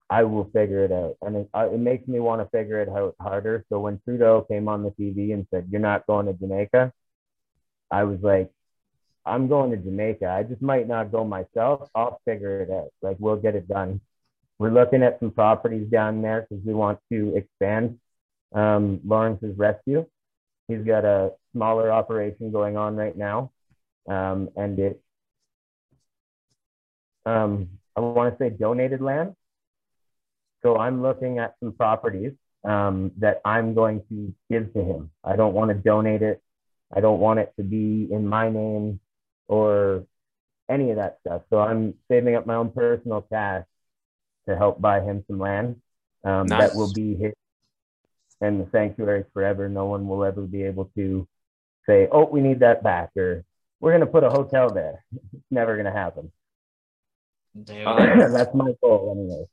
I 0.10 0.24
will 0.24 0.50
figure 0.52 0.86
it 0.86 0.92
out. 0.92 1.18
And 1.22 1.36
it, 1.36 1.50
it 1.54 1.80
makes 1.80 2.08
me 2.08 2.20
want 2.20 2.42
to 2.42 2.58
figure 2.58 2.82
it 2.82 2.90
out 2.90 3.16
harder. 3.20 3.66
So 3.70 3.80
when 3.80 4.00
Trudeau 4.04 4.46
came 4.50 4.68
on 4.68 4.84
the 4.84 4.92
TV 4.92 5.34
and 5.34 5.46
said, 5.52 5.68
You're 5.70 5.82
not 5.82 6.08
going 6.08 6.26
to 6.28 6.34
Jamaica, 6.34 6.94
I 7.92 8.04
was 8.04 8.20
like, 8.22 8.52
I'm 9.26 9.48
going 9.48 9.72
to 9.72 9.78
Jamaica. 9.78 10.28
I 10.28 10.44
just 10.44 10.62
might 10.62 10.88
not 10.88 11.12
go 11.12 11.24
myself. 11.26 11.90
I'll 11.96 12.20
figure 12.26 12.62
it 12.62 12.72
out. 12.72 12.90
Like, 13.02 13.18
we'll 13.20 13.38
get 13.38 13.56
it 13.56 13.68
done. 13.68 14.02
We're 14.60 14.72
looking 14.72 15.04
at 15.04 15.20
some 15.20 15.32
properties 15.32 15.88
down 15.90 16.22
there 16.22 16.48
because 16.50 16.64
we 16.66 16.74
want 16.74 17.00
to 17.12 17.36
expand 17.36 18.00
um, 18.54 19.02
Lawrence's 19.06 19.58
rescue. 19.58 20.06
He's 20.68 20.84
got 20.86 21.06
a 21.06 21.32
smaller 21.54 21.92
operation 21.92 22.52
going 22.52 22.78
on 22.78 22.96
right 22.96 23.18
now. 23.18 23.52
um, 24.10 24.50
and 24.56 24.80
it, 24.80 25.02
um, 27.26 27.70
I 27.96 28.02
want 28.02 28.38
to 28.38 28.44
say 28.44 28.50
donated 28.50 29.02
land. 29.02 29.36
So 30.64 30.78
I'm 30.78 31.02
looking 31.02 31.40
at 31.40 31.56
some 31.60 31.74
properties 31.74 32.34
um, 32.64 33.12
that 33.18 33.42
I'm 33.46 33.74
going 33.74 34.02
to 34.10 34.34
give 34.50 34.74
to 34.74 34.84
him. 34.84 35.12
I 35.24 35.36
don't 35.36 35.54
want 35.54 35.70
to 35.70 35.76
donate 35.76 36.22
it. 36.22 36.42
I 36.96 37.02
don't 37.02 37.20
want 37.20 37.40
it 37.40 37.54
to 37.58 37.64
be 37.64 38.08
in 38.12 38.28
my 38.28 38.50
name 38.50 39.00
or 39.48 40.06
any 40.70 40.92
of 40.92 40.98
that 40.98 41.20
stuff. 41.26 41.44
So 41.50 41.60
I'm 41.60 41.96
saving 42.10 42.36
up 42.36 42.46
my 42.46 42.56
own 42.56 42.72
personal 42.72 43.22
cash 43.22 43.66
to 44.48 44.56
help 44.56 44.82
buy 44.82 45.02
him 45.02 45.24
some 45.28 45.40
land 45.40 45.82
um, 46.24 46.48
nice. 46.48 46.60
that 46.60 46.76
will 46.76 46.92
be 46.94 47.16
his 47.16 47.34
and 48.42 48.62
the 48.62 48.70
sanctuary 48.72 49.26
forever. 49.34 49.68
No 49.68 49.86
one 49.86 50.08
will 50.08 50.24
ever 50.24 50.42
be 50.42 50.64
able 50.64 50.86
to 50.96 51.28
say, 51.86 52.08
"Oh, 52.12 52.26
we 52.26 52.42
need 52.42 52.60
that 52.60 52.84
back," 52.84 53.12
or 53.18 53.44
"We're 53.80 53.92
going 53.92 54.06
to 54.06 54.08
put 54.08 54.24
a 54.24 54.30
hotel 54.30 54.70
there." 54.72 55.04
It's 55.34 55.44
never 55.52 55.76
going 55.76 55.86
to 55.86 55.92
happen. 55.92 56.32
That's 58.34 58.54
my 58.54 58.74
goal, 58.82 59.16
anyway. 59.18 59.46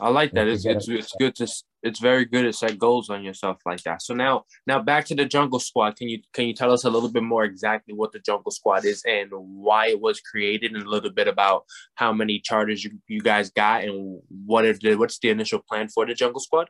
I 0.00 0.08
like 0.08 0.32
that. 0.32 0.46
It's 0.46 0.64
it's, 0.64 0.88
it's 0.88 1.12
good 1.18 1.34
to 1.36 1.48
it's 1.82 1.98
very 1.98 2.24
good 2.24 2.42
to 2.42 2.52
set 2.52 2.78
goals 2.78 3.10
on 3.10 3.24
yourself 3.24 3.58
like 3.66 3.82
that. 3.82 4.02
So 4.02 4.14
now 4.14 4.44
now 4.66 4.80
back 4.80 5.04
to 5.06 5.14
the 5.14 5.24
Jungle 5.24 5.58
Skwad. 5.58 5.96
Can 5.96 6.08
you 6.08 6.20
can 6.32 6.46
you 6.46 6.54
tell 6.54 6.72
us 6.72 6.84
a 6.84 6.90
little 6.90 7.10
bit 7.10 7.22
more 7.22 7.44
exactly 7.44 7.92
what 7.94 8.12
the 8.12 8.20
Jungle 8.20 8.52
Skwad 8.52 8.84
is 8.84 9.02
and 9.04 9.30
why 9.32 9.88
it 9.88 10.00
was 10.00 10.20
created, 10.20 10.72
and 10.72 10.84
a 10.84 10.88
little 10.88 11.10
bit 11.10 11.28
about 11.28 11.64
how 11.94 12.12
many 12.12 12.38
charters 12.38 12.84
you, 12.84 12.92
you 13.08 13.20
guys 13.20 13.50
got 13.50 13.84
and 13.84 14.20
what 14.46 14.64
is 14.64 14.78
the 14.78 14.94
what's 14.94 15.18
the 15.18 15.30
initial 15.30 15.60
plan 15.68 15.88
for 15.88 16.06
the 16.06 16.14
Jungle 16.14 16.40
Skwad? 16.40 16.66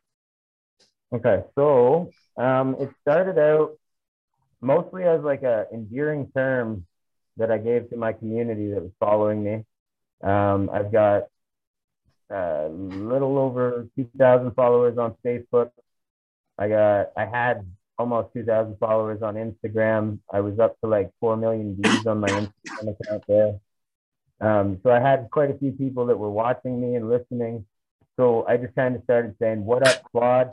Okay, 1.13 1.43
so 1.55 2.11
um, 2.37 2.77
it 2.81 2.91
started 3.03 3.39
out 3.39 3.79
mostly 4.61 5.05
as 5.05 5.23
like 5.23 5.43
a 5.43 5.67
endearing 5.73 6.31
term 6.35 6.87
that 7.37 7.51
I 7.51 7.59
gave 7.59 7.91
to 7.91 7.97
my 7.97 8.13
community 8.13 8.69
that 8.69 8.83
was 8.83 8.93
following 8.99 9.45
me. 9.45 9.65
Um, 10.23 10.71
I've 10.73 10.91
got 10.91 11.25
a 12.31 12.69
little 12.69 13.39
over 13.39 13.89
2,000 13.97 14.53
followers 14.53 14.99
on 14.99 15.15
Facebook. 15.25 15.71
I 16.59 16.69
got, 16.69 17.13
I 17.17 17.27
had 17.27 17.67
almost 17.99 18.33
2,000 18.35 18.77
followers 18.79 19.23
on 19.23 19.35
Instagram. 19.35 20.19
I 20.33 20.41
was 20.41 20.59
up 20.59 20.79
to 20.81 20.89
like 20.89 21.11
4 21.21 21.37
million 21.37 21.77
views 21.81 22.07
on 22.07 22.21
my 22.21 22.29
Instagram 22.29 22.97
account 23.01 23.25
there. 23.29 23.61
Um, 24.41 24.81
so 24.83 24.91
I 24.91 25.01
had 25.01 25.29
quite 25.31 25.51
a 25.51 25.59
few 25.59 25.73
people 25.73 26.07
that 26.07 26.19
were 26.19 26.31
watching 26.31 26.81
me 26.81 26.97
and 26.97 27.09
listening. 27.09 27.67
So 28.17 28.45
I 28.47 28.57
just 28.57 28.75
kind 28.75 28.97
of 28.97 29.03
started 29.05 29.37
saying, 29.41 29.65
What 29.65 29.87
up, 29.87 30.03
squad? 30.09 30.51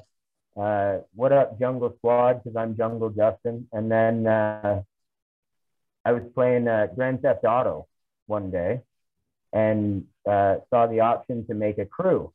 Uh, 0.56 1.00
what 1.16 1.32
up, 1.32 1.60
Jungle 1.60 1.96
Skwad? 2.04 2.44
Because 2.44 2.58
I'm 2.58 2.76
Jungle 2.76 3.10
Justin. 3.10 3.68
And 3.72 3.92
then 3.92 4.28
uh, 4.28 4.82
I 6.04 6.12
was 6.12 6.24
playing 6.36 6.68
uh, 6.68 6.88
Grand 6.94 7.22
Theft 7.22 7.44
Auto 7.46 7.88
one 8.28 8.52
day 8.52 8.82
and 9.54 10.06
uh, 10.28 10.58
saw 10.70 10.88
the 10.88 11.02
option 11.02 11.46
to 11.48 11.54
make 11.54 11.78
a 11.78 11.86
crew. 11.86 12.32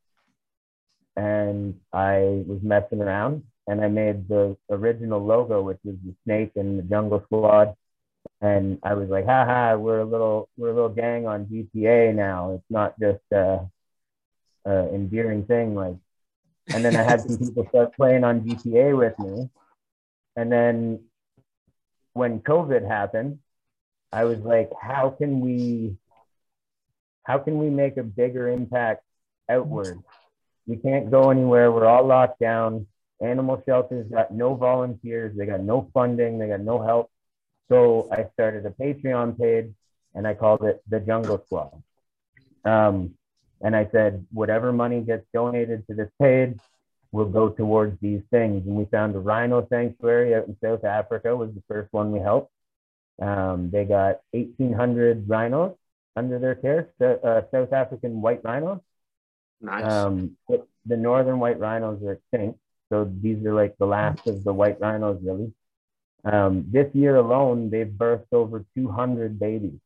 And 1.16 1.80
I 1.92 2.44
was 2.46 2.60
messing 2.62 3.00
around 3.00 3.44
and 3.66 3.80
I 3.80 3.88
made 3.88 4.28
the 4.28 4.56
original 4.70 5.24
logo, 5.24 5.62
which 5.62 5.78
was 5.84 5.96
the 6.04 6.14
snake 6.24 6.52
and 6.56 6.78
the 6.78 6.82
jungle 6.82 7.22
squad. 7.24 7.74
And 8.40 8.78
I 8.82 8.94
was 8.94 9.08
like, 9.08 9.24
haha, 9.24 9.76
we're 9.76 10.00
a 10.00 10.04
little, 10.04 10.48
we're 10.56 10.70
a 10.70 10.74
little 10.74 10.90
gang 10.90 11.26
on 11.26 11.46
GTA 11.46 12.14
now. 12.14 12.52
It's 12.52 12.70
not 12.70 12.98
just 13.00 13.22
a 13.32 13.66
endearing 14.66 15.44
thing. 15.46 15.74
Like, 15.74 15.96
and 16.68 16.84
then 16.84 16.96
I 16.96 17.02
had 17.02 17.22
some 17.22 17.38
people 17.38 17.66
start 17.68 17.94
playing 17.96 18.24
on 18.24 18.40
GTA 18.42 18.96
with 18.96 19.18
me. 19.18 19.48
And 20.34 20.50
then 20.52 21.04
when 22.12 22.40
COVID 22.40 22.86
happened, 22.86 23.38
I 24.12 24.24
was 24.24 24.38
like, 24.40 24.70
how 24.80 25.10
can 25.10 25.40
we 25.40 25.96
how 27.26 27.38
can 27.38 27.58
we 27.58 27.68
make 27.68 27.96
a 27.96 28.04
bigger 28.04 28.48
impact 28.48 29.02
outward? 29.50 29.98
We 30.66 30.76
can't 30.76 31.10
go 31.10 31.30
anywhere. 31.30 31.72
We're 31.72 31.86
all 31.86 32.06
locked 32.06 32.38
down. 32.38 32.86
Animal 33.20 33.60
shelters 33.66 34.06
got 34.08 34.32
no 34.32 34.54
volunteers. 34.54 35.36
They 35.36 35.44
got 35.44 35.60
no 35.60 35.90
funding. 35.92 36.38
They 36.38 36.46
got 36.46 36.60
no 36.60 36.80
help. 36.80 37.10
So 37.68 38.08
I 38.12 38.26
started 38.34 38.64
a 38.64 38.70
Patreon 38.70 39.38
page 39.38 39.72
and 40.14 40.24
I 40.24 40.34
called 40.34 40.62
it 40.62 40.80
the 40.88 41.00
Jungle 41.00 41.44
Skwad. 41.50 41.82
Um, 42.64 43.14
and 43.60 43.74
I 43.74 43.88
said, 43.90 44.24
whatever 44.32 44.72
money 44.72 45.00
gets 45.00 45.26
donated 45.34 45.84
to 45.88 45.96
this 45.96 46.10
page 46.20 46.56
will 47.10 47.28
go 47.28 47.48
towards 47.48 47.98
these 48.00 48.22
things. 48.30 48.64
And 48.66 48.76
we 48.76 48.84
found 48.84 49.16
a 49.16 49.18
rhino 49.18 49.66
sanctuary 49.68 50.32
out 50.36 50.46
in 50.46 50.56
South 50.62 50.84
Africa 50.84 51.34
was 51.34 51.52
the 51.54 51.62
first 51.66 51.92
one 51.92 52.12
we 52.12 52.20
helped. 52.20 52.52
Um, 53.20 53.70
they 53.72 53.84
got 53.84 54.20
1,800 54.30 55.28
rhinos 55.28 55.74
under 56.16 56.38
their 56.38 56.54
care, 56.54 56.88
uh, 57.00 57.42
South 57.50 57.72
African 57.72 58.20
white 58.20 58.40
rhinos. 58.42 58.80
Nice. 59.60 59.90
Um, 59.90 60.36
the 60.48 60.96
northern 60.96 61.38
white 61.38 61.58
rhinos 61.58 62.02
are 62.02 62.12
extinct, 62.12 62.58
so 62.88 63.10
these 63.20 63.44
are 63.44 63.54
like 63.54 63.76
the 63.78 63.86
last 63.86 64.26
of 64.26 64.44
the 64.44 64.52
white 64.52 64.80
rhinos, 64.80 65.20
really. 65.22 65.52
Um, 66.24 66.66
this 66.70 66.92
year 66.94 67.16
alone, 67.16 67.70
they've 67.70 67.86
birthed 67.86 68.32
over 68.32 68.64
200 68.74 69.38
babies 69.38 69.78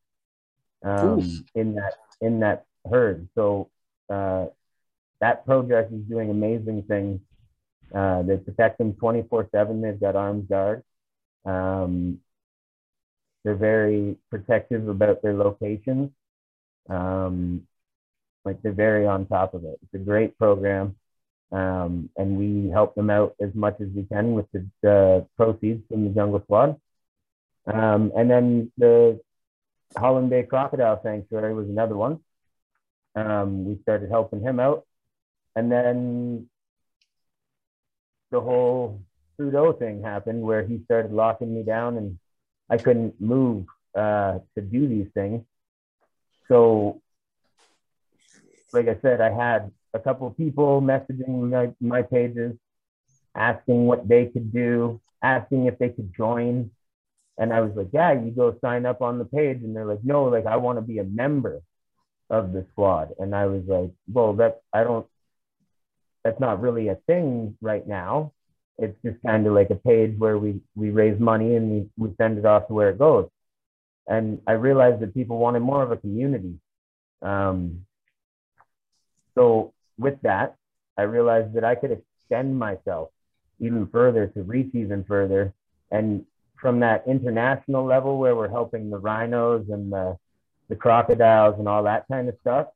um, 0.83 1.45
in 1.53 1.75
that 1.75 1.93
in 2.19 2.39
that 2.39 2.65
herd. 2.89 3.27
So 3.35 3.69
uh, 4.09 4.47
that 5.19 5.45
project 5.45 5.93
is 5.93 6.01
doing 6.01 6.29
amazing 6.29 6.83
things. 6.83 7.21
Uh, 7.93 8.23
they 8.23 8.37
protect 8.37 8.77
them 8.77 8.93
24/7. 8.93 9.81
They've 9.81 9.99
got 9.99 10.15
armed 10.15 10.47
guards. 10.49 10.83
Um, 11.45 12.19
they're 13.43 13.55
very 13.55 14.17
protective 14.29 14.87
about 14.87 15.21
their 15.21 15.33
locations. 15.33 16.11
Um, 16.89 17.67
like 18.45 18.61
they're 18.61 18.71
very 18.71 19.05
on 19.05 19.27
top 19.27 19.53
of 19.53 19.63
it. 19.63 19.79
It's 19.83 19.93
a 19.93 20.05
great 20.05 20.37
program. 20.37 20.95
Um, 21.51 22.09
and 22.15 22.37
we 22.37 22.69
help 22.69 22.95
them 22.95 23.09
out 23.09 23.35
as 23.41 23.53
much 23.53 23.75
as 23.81 23.89
we 23.89 24.03
can 24.03 24.33
with 24.33 24.45
the 24.53 24.89
uh, 24.89 25.25
proceeds 25.35 25.85
from 25.89 26.05
the 26.05 26.11
Jungle 26.11 26.39
Skwad. 26.39 26.79
Um, 27.67 28.11
and 28.15 28.31
then 28.31 28.71
the 28.77 29.19
Holland 29.97 30.29
Bay 30.29 30.43
Crocodile 30.43 30.99
Sanctuary 31.03 31.53
was 31.53 31.67
another 31.67 31.95
one. 31.95 32.19
Um, 33.15 33.65
we 33.65 33.81
started 33.81 34.09
helping 34.09 34.41
him 34.41 34.59
out. 34.59 34.85
And 35.55 35.69
then 35.69 36.49
the 38.31 38.39
whole 38.39 39.01
Trudeau 39.35 39.73
thing 39.73 40.01
happened 40.01 40.41
where 40.41 40.63
he 40.63 40.81
started 40.85 41.11
locking 41.11 41.53
me 41.53 41.63
down 41.63 41.97
and 41.97 42.17
I 42.69 42.77
couldn't 42.77 43.19
move 43.19 43.65
uh, 43.93 44.39
to 44.55 44.61
do 44.61 44.87
these 44.87 45.07
things. 45.13 45.43
So, 46.51 47.01
like 48.73 48.89
I 48.89 48.97
said, 49.01 49.21
I 49.21 49.31
had 49.31 49.71
a 49.93 49.99
couple 49.99 50.27
of 50.27 50.35
people 50.35 50.81
messaging 50.81 51.49
my, 51.49 51.71
my 51.79 52.01
pages, 52.01 52.57
asking 53.33 53.85
what 53.85 54.05
they 54.05 54.25
could 54.25 54.51
do, 54.51 54.99
asking 55.23 55.67
if 55.67 55.79
they 55.79 55.87
could 55.87 56.13
join. 56.13 56.71
And 57.37 57.53
I 57.53 57.61
was 57.61 57.71
like, 57.75 57.87
yeah, 57.93 58.11
you 58.11 58.31
go 58.31 58.57
sign 58.59 58.85
up 58.85 59.01
on 59.01 59.17
the 59.17 59.23
page. 59.23 59.59
And 59.63 59.73
they're 59.73 59.85
like, 59.85 60.03
no, 60.03 60.25
like 60.25 60.45
I 60.45 60.57
want 60.57 60.77
to 60.77 60.81
be 60.81 60.99
a 60.99 61.05
member 61.05 61.61
of 62.29 62.51
the 62.51 62.65
squad. 62.71 63.13
And 63.17 63.33
I 63.33 63.45
was 63.45 63.63
like, 63.65 63.91
well, 64.11 64.33
that 64.33 64.59
I 64.73 64.83
don't, 64.83 65.07
that's 66.25 66.39
not 66.41 66.59
really 66.59 66.89
a 66.89 66.95
thing 67.07 67.57
right 67.61 67.87
now. 67.87 68.33
It's 68.77 68.97
just 69.05 69.23
kind 69.25 69.47
of 69.47 69.53
like 69.53 69.69
a 69.69 69.75
page 69.75 70.15
where 70.17 70.37
we, 70.37 70.59
we 70.75 70.89
raise 70.89 71.17
money 71.17 71.55
and 71.55 71.71
we, 71.71 71.89
we 71.97 72.15
send 72.17 72.37
it 72.39 72.45
off 72.45 72.67
to 72.67 72.73
where 72.73 72.89
it 72.89 72.99
goes. 72.99 73.29
And 74.07 74.41
I 74.47 74.53
realized 74.53 75.01
that 75.01 75.13
people 75.13 75.37
wanted 75.37 75.61
more 75.61 75.83
of 75.83 75.91
a 75.91 75.97
community. 75.97 76.55
Um, 77.21 77.85
so 79.35 79.73
with 79.97 80.19
that, 80.21 80.55
I 80.97 81.03
realized 81.03 81.53
that 81.53 81.63
I 81.63 81.75
could 81.75 81.91
extend 81.91 82.57
myself 82.57 83.09
even 83.59 83.87
further 83.87 84.27
to 84.27 84.43
reach 84.43 84.73
even 84.73 85.03
further. 85.03 85.53
And 85.91 86.25
from 86.59 86.79
that 86.81 87.03
international 87.07 87.85
level 87.85 88.17
where 88.17 88.35
we're 88.35 88.49
helping 88.49 88.89
the 88.89 88.97
rhinos 88.97 89.67
and 89.69 89.91
the, 89.91 90.17
the 90.69 90.75
crocodiles 90.75 91.55
and 91.59 91.67
all 91.67 91.83
that 91.83 92.07
kind 92.07 92.27
of 92.27 92.35
stuff, 92.41 92.67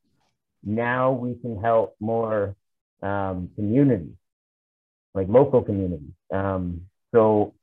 now 0.64 1.12
we 1.12 1.34
can 1.34 1.60
help 1.60 1.94
more 2.00 2.56
um, 3.02 3.50
communities, 3.54 4.16
like 5.14 5.28
local 5.28 5.62
communities. 5.62 6.14
Um, 6.32 6.82
so 7.12 7.54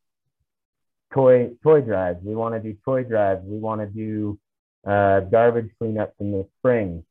toy 1.13 1.51
toy 1.63 1.81
drives. 1.81 2.19
We 2.23 2.35
want 2.35 2.55
to 2.55 2.59
do 2.59 2.77
toy 2.83 3.03
drives. 3.03 3.41
We 3.45 3.57
want 3.57 3.81
to 3.81 3.87
do 3.87 4.39
uh, 4.85 5.21
garbage 5.21 5.69
cleanups 5.81 6.13
in 6.19 6.31
the 6.31 6.47
spring. 6.59 7.03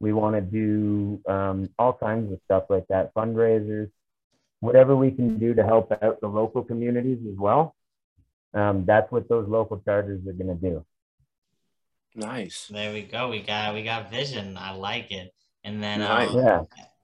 We 0.00 0.12
want 0.12 0.34
to 0.36 0.40
do 0.40 1.20
um, 1.28 1.68
all 1.78 1.92
kinds 1.92 2.32
of 2.32 2.40
stuff 2.46 2.64
like 2.70 2.86
that, 2.88 3.14
fundraisers, 3.14 3.90
whatever 4.60 4.96
we 4.96 5.10
can 5.10 5.38
do 5.38 5.54
to 5.54 5.62
help 5.62 5.92
out 6.02 6.20
the 6.20 6.28
local 6.28 6.64
communities 6.64 7.18
as 7.30 7.36
well. 7.38 7.74
Um, 8.54 8.84
that's 8.86 9.12
what 9.12 9.28
those 9.28 9.46
local 9.48 9.78
charters 9.84 10.26
are 10.26 10.32
going 10.32 10.48
to 10.48 10.54
do. 10.54 10.84
Nice. 12.14 12.68
There 12.68 12.92
we 12.92 13.02
go. 13.02 13.28
We 13.28 13.42
got 13.42 13.74
we 13.74 13.84
got 13.84 14.10
vision. 14.10 14.56
I 14.56 14.72
like 14.72 15.12
it. 15.12 15.32
And 15.62 15.82
then 15.82 16.00
nice. 16.00 16.30
um, 16.30 16.36
yeah. 16.38 16.62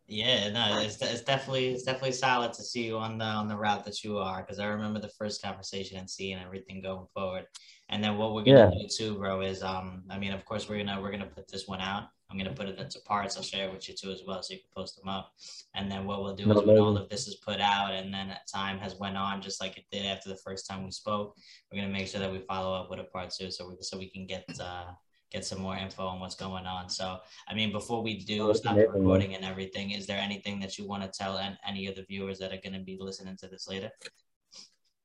Yeah, 0.08 0.50
no, 0.50 0.78
it's, 0.78 1.02
it's 1.02 1.22
definitely 1.22 1.68
it's 1.68 1.82
definitely 1.82 2.12
solid 2.12 2.52
to 2.52 2.62
see 2.62 2.84
you 2.84 2.96
on 2.96 3.18
the 3.18 3.24
on 3.24 3.48
the 3.48 3.56
route 3.56 3.84
that 3.84 4.04
you 4.04 4.18
are 4.18 4.40
because 4.40 4.60
I 4.60 4.66
remember 4.66 5.00
the 5.00 5.08
first 5.08 5.42
conversation 5.42 5.98
and 5.98 6.08
seeing 6.08 6.38
everything 6.38 6.80
going 6.80 7.06
forward. 7.12 7.46
And 7.88 8.02
then 8.02 8.16
what 8.16 8.32
we're 8.32 8.44
gonna 8.44 8.70
yeah. 8.72 8.82
do 8.82 8.88
too, 8.88 9.18
bro, 9.18 9.40
is 9.40 9.64
um, 9.64 10.04
I 10.08 10.18
mean, 10.18 10.32
of 10.32 10.44
course, 10.44 10.68
we're 10.68 10.78
gonna 10.78 11.00
we're 11.00 11.10
gonna 11.10 11.26
put 11.26 11.48
this 11.48 11.66
one 11.66 11.80
out. 11.80 12.04
I'm 12.30 12.38
gonna 12.38 12.52
put 12.52 12.68
it 12.68 12.78
into 12.78 13.00
parts. 13.00 13.36
I'll 13.36 13.42
share 13.42 13.68
it 13.68 13.72
with 13.72 13.88
you 13.88 13.94
too 13.94 14.10
as 14.10 14.22
well, 14.24 14.42
so 14.42 14.54
you 14.54 14.60
can 14.60 14.68
post 14.74 14.96
them 14.96 15.08
up. 15.08 15.32
And 15.74 15.90
then 15.90 16.06
what 16.06 16.22
we'll 16.22 16.36
do 16.36 16.46
no, 16.46 16.60
is 16.60 16.66
when 16.66 16.78
all 16.78 16.96
of 16.96 17.08
this 17.08 17.26
is 17.26 17.36
put 17.36 17.60
out, 17.60 17.92
and 17.92 18.14
then 18.14 18.36
time 18.52 18.78
has 18.78 18.96
went 18.96 19.16
on, 19.16 19.42
just 19.42 19.60
like 19.60 19.76
it 19.76 19.84
did 19.90 20.06
after 20.06 20.28
the 20.28 20.36
first 20.36 20.68
time 20.68 20.84
we 20.84 20.92
spoke, 20.92 21.36
we're 21.70 21.80
gonna 21.80 21.92
make 21.92 22.06
sure 22.06 22.20
that 22.20 22.30
we 22.30 22.38
follow 22.40 22.74
up 22.74 22.90
with 22.90 23.00
a 23.00 23.04
part 23.04 23.30
two, 23.30 23.50
so 23.50 23.68
we 23.68 23.76
so 23.80 23.98
we 23.98 24.08
can 24.08 24.26
get 24.26 24.44
uh, 24.60 24.92
get 25.36 25.44
some 25.44 25.60
more 25.60 25.76
info 25.76 26.06
on 26.06 26.18
what's 26.18 26.34
going 26.46 26.66
on. 26.66 26.88
So, 26.88 27.18
I 27.48 27.52
mean, 27.58 27.70
before 27.70 28.02
we 28.02 28.12
do 28.32 28.54
stop 28.54 28.76
recording 28.76 29.34
and 29.34 29.44
everything, 29.44 29.90
is 29.90 30.06
there 30.06 30.18
anything 30.28 30.60
that 30.60 30.78
you 30.78 30.84
want 30.88 31.02
to 31.04 31.10
tell 31.20 31.36
and 31.36 31.58
any 31.70 31.86
of 31.88 31.94
the 31.96 32.04
viewers 32.10 32.38
that 32.38 32.52
are 32.54 32.62
going 32.64 32.78
to 32.80 32.84
be 32.90 32.96
listening 32.98 33.36
to 33.40 33.46
this 33.46 33.68
later? 33.68 33.90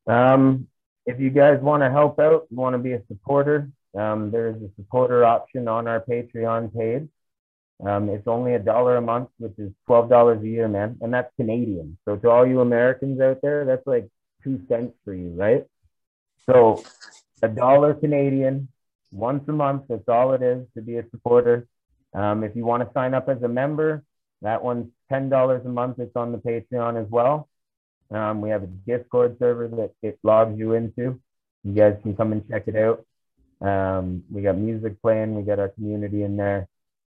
Um, 0.08 0.68
if 1.06 1.20
you 1.20 1.32
guys 1.42 1.60
want 1.62 1.84
to 1.84 1.92
help 1.92 2.20
out, 2.20 2.42
want 2.50 2.74
to 2.76 2.78
be 2.80 2.94
a 2.94 3.02
supporter, 3.10 3.70
um, 4.04 4.32
there 4.32 4.48
is 4.52 4.56
a 4.64 4.70
supporter 4.78 5.26
option 5.26 5.68
on 5.68 5.88
our 5.88 6.00
Patreon 6.00 6.74
page. 6.74 7.10
Um, 7.86 8.10
it's 8.10 8.28
only 8.28 8.54
a 8.54 8.60
dollar 8.60 8.96
a 8.98 9.02
month, 9.02 9.30
which 9.38 9.58
is 9.58 9.72
twelve 9.88 10.08
dollars 10.08 10.42
a 10.44 10.48
year, 10.48 10.68
man, 10.68 10.98
and 11.02 11.12
that's 11.14 11.32
Canadian. 11.36 11.98
So 12.06 12.16
to 12.16 12.30
all 12.30 12.46
you 12.48 12.62
Americans 12.62 13.20
out 13.20 13.40
there, 13.42 13.66
that's 13.66 13.88
like 13.88 14.08
two 14.44 14.62
cents 14.70 14.94
for 15.04 15.14
you, 15.14 15.32
right? 15.46 15.66
So 16.46 16.84
a 17.42 17.50
dollar 17.50 17.96
Canadian 17.96 18.70
once 19.12 19.44
a 19.48 19.52
month. 19.52 19.84
That's 19.90 20.08
all 20.08 20.34
it 20.34 20.42
is 20.42 20.66
to 20.76 20.82
be 20.82 20.98
a 20.98 21.04
supporter. 21.12 21.68
Um, 22.14 22.44
if 22.44 22.56
you 22.56 22.66
want 22.66 22.84
to 22.84 22.94
sign 22.94 23.14
up 23.14 23.30
as 23.30 23.42
a 23.44 23.48
member, 23.48 24.04
that 24.42 24.64
one's 24.64 24.88
ten 25.10 25.30
dollars 25.30 25.66
a 25.66 25.70
month. 25.70 26.00
It's 26.00 26.16
on 26.16 26.32
the 26.32 26.38
Patreon 26.38 27.02
as 27.02 27.10
well. 27.10 27.48
Um, 28.10 28.42
we 28.42 28.50
have 28.50 28.64
a 28.64 28.68
Discord 28.68 29.38
server 29.40 29.68
that 29.70 29.94
it 30.02 30.20
logs 30.24 30.58
you 30.58 30.74
into. 30.74 31.20
You 31.64 31.74
guys 31.74 31.98
can 32.02 32.16
come 32.16 32.34
and 32.34 32.48
check 32.50 32.68
it 32.68 32.76
out. 32.76 33.06
Um, 33.62 34.24
we 34.32 34.42
got 34.42 34.58
music 34.58 35.02
playing. 35.02 35.36
We 35.36 35.44
got 35.44 35.60
our 35.60 35.70
community 35.70 36.24
in 36.24 36.36
there, 36.36 36.68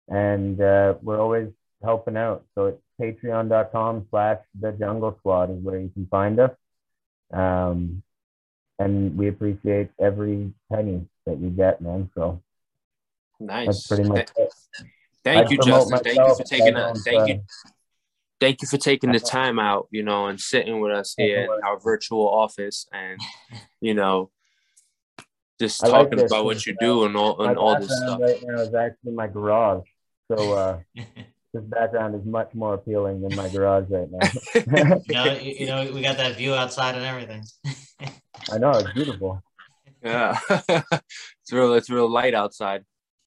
and 0.08 0.60
uh, 0.60 0.94
we're 1.02 1.20
always 1.20 1.48
helping 1.82 2.16
out. 2.16 2.44
So 2.54 2.66
it's 2.66 2.82
patreon.com 3.00 4.06
slash 4.10 4.38
the 4.58 4.72
jungle 4.72 5.16
squad 5.18 5.50
is 5.50 5.62
where 5.62 5.78
you 5.78 5.90
can 5.90 6.06
find 6.06 6.40
us. 6.40 6.52
Um, 7.32 8.02
and 8.78 9.16
we 9.16 9.28
appreciate 9.28 9.90
every 9.98 10.52
penny 10.72 11.06
that 11.26 11.38
you 11.38 11.50
get, 11.50 11.80
man. 11.80 12.10
So 12.14 12.42
nice. 13.40 13.66
That's 13.66 13.86
pretty 13.86 14.04
much 14.04 14.28
it. 14.36 14.52
Thank 15.24 15.48
I 15.48 15.50
you, 15.50 15.58
Justin. 15.58 15.98
Thank 15.98 16.18
you 16.18 16.34
for 16.34 16.44
taking 16.44 16.76
a 16.76 16.94
thank 16.94 17.28
you. 17.28 17.42
Thank 18.38 18.62
you 18.62 18.68
for 18.68 18.76
taking 18.76 19.12
the 19.12 19.20
time 19.20 19.58
out, 19.58 19.88
you 19.90 20.02
know, 20.02 20.26
and 20.26 20.38
sitting 20.38 20.80
with 20.80 20.92
us 20.92 21.14
here 21.16 21.44
in 21.44 21.64
our 21.64 21.80
virtual 21.80 22.28
office 22.28 22.86
and, 22.92 23.18
you 23.80 23.94
know, 23.94 24.30
just 25.58 25.82
I 25.82 25.88
talking 25.88 26.18
like 26.18 26.26
about 26.26 26.44
what 26.44 26.66
you 26.66 26.76
do 26.78 27.04
and 27.04 27.16
all 27.16 27.42
and 27.42 27.56
all 27.56 27.78
this 27.80 27.96
stuff. 27.96 28.20
Right 28.20 28.42
now 28.44 28.60
is 28.60 28.74
actually 28.74 29.12
my 29.12 29.26
garage. 29.26 29.86
So 30.30 30.52
uh 30.52 30.78
this 31.54 31.64
background 31.64 32.14
is 32.14 32.24
much 32.26 32.54
more 32.54 32.74
appealing 32.74 33.22
than 33.22 33.34
my 33.34 33.48
garage 33.48 33.86
right 33.88 34.08
now. 34.10 34.28
you, 35.06 35.14
know, 35.14 35.38
you 35.38 35.66
know, 35.66 35.90
we 35.92 36.02
got 36.02 36.18
that 36.18 36.36
view 36.36 36.54
outside 36.54 36.94
and 36.94 37.04
everything. 37.04 37.42
I 38.52 38.58
know 38.58 38.72
it's 38.72 38.92
beautiful. 38.92 39.42
Yeah, 40.06 40.38
it's 40.68 41.52
real. 41.52 41.74
It's 41.74 41.90
real 41.90 42.08
light 42.08 42.34
outside. 42.34 42.84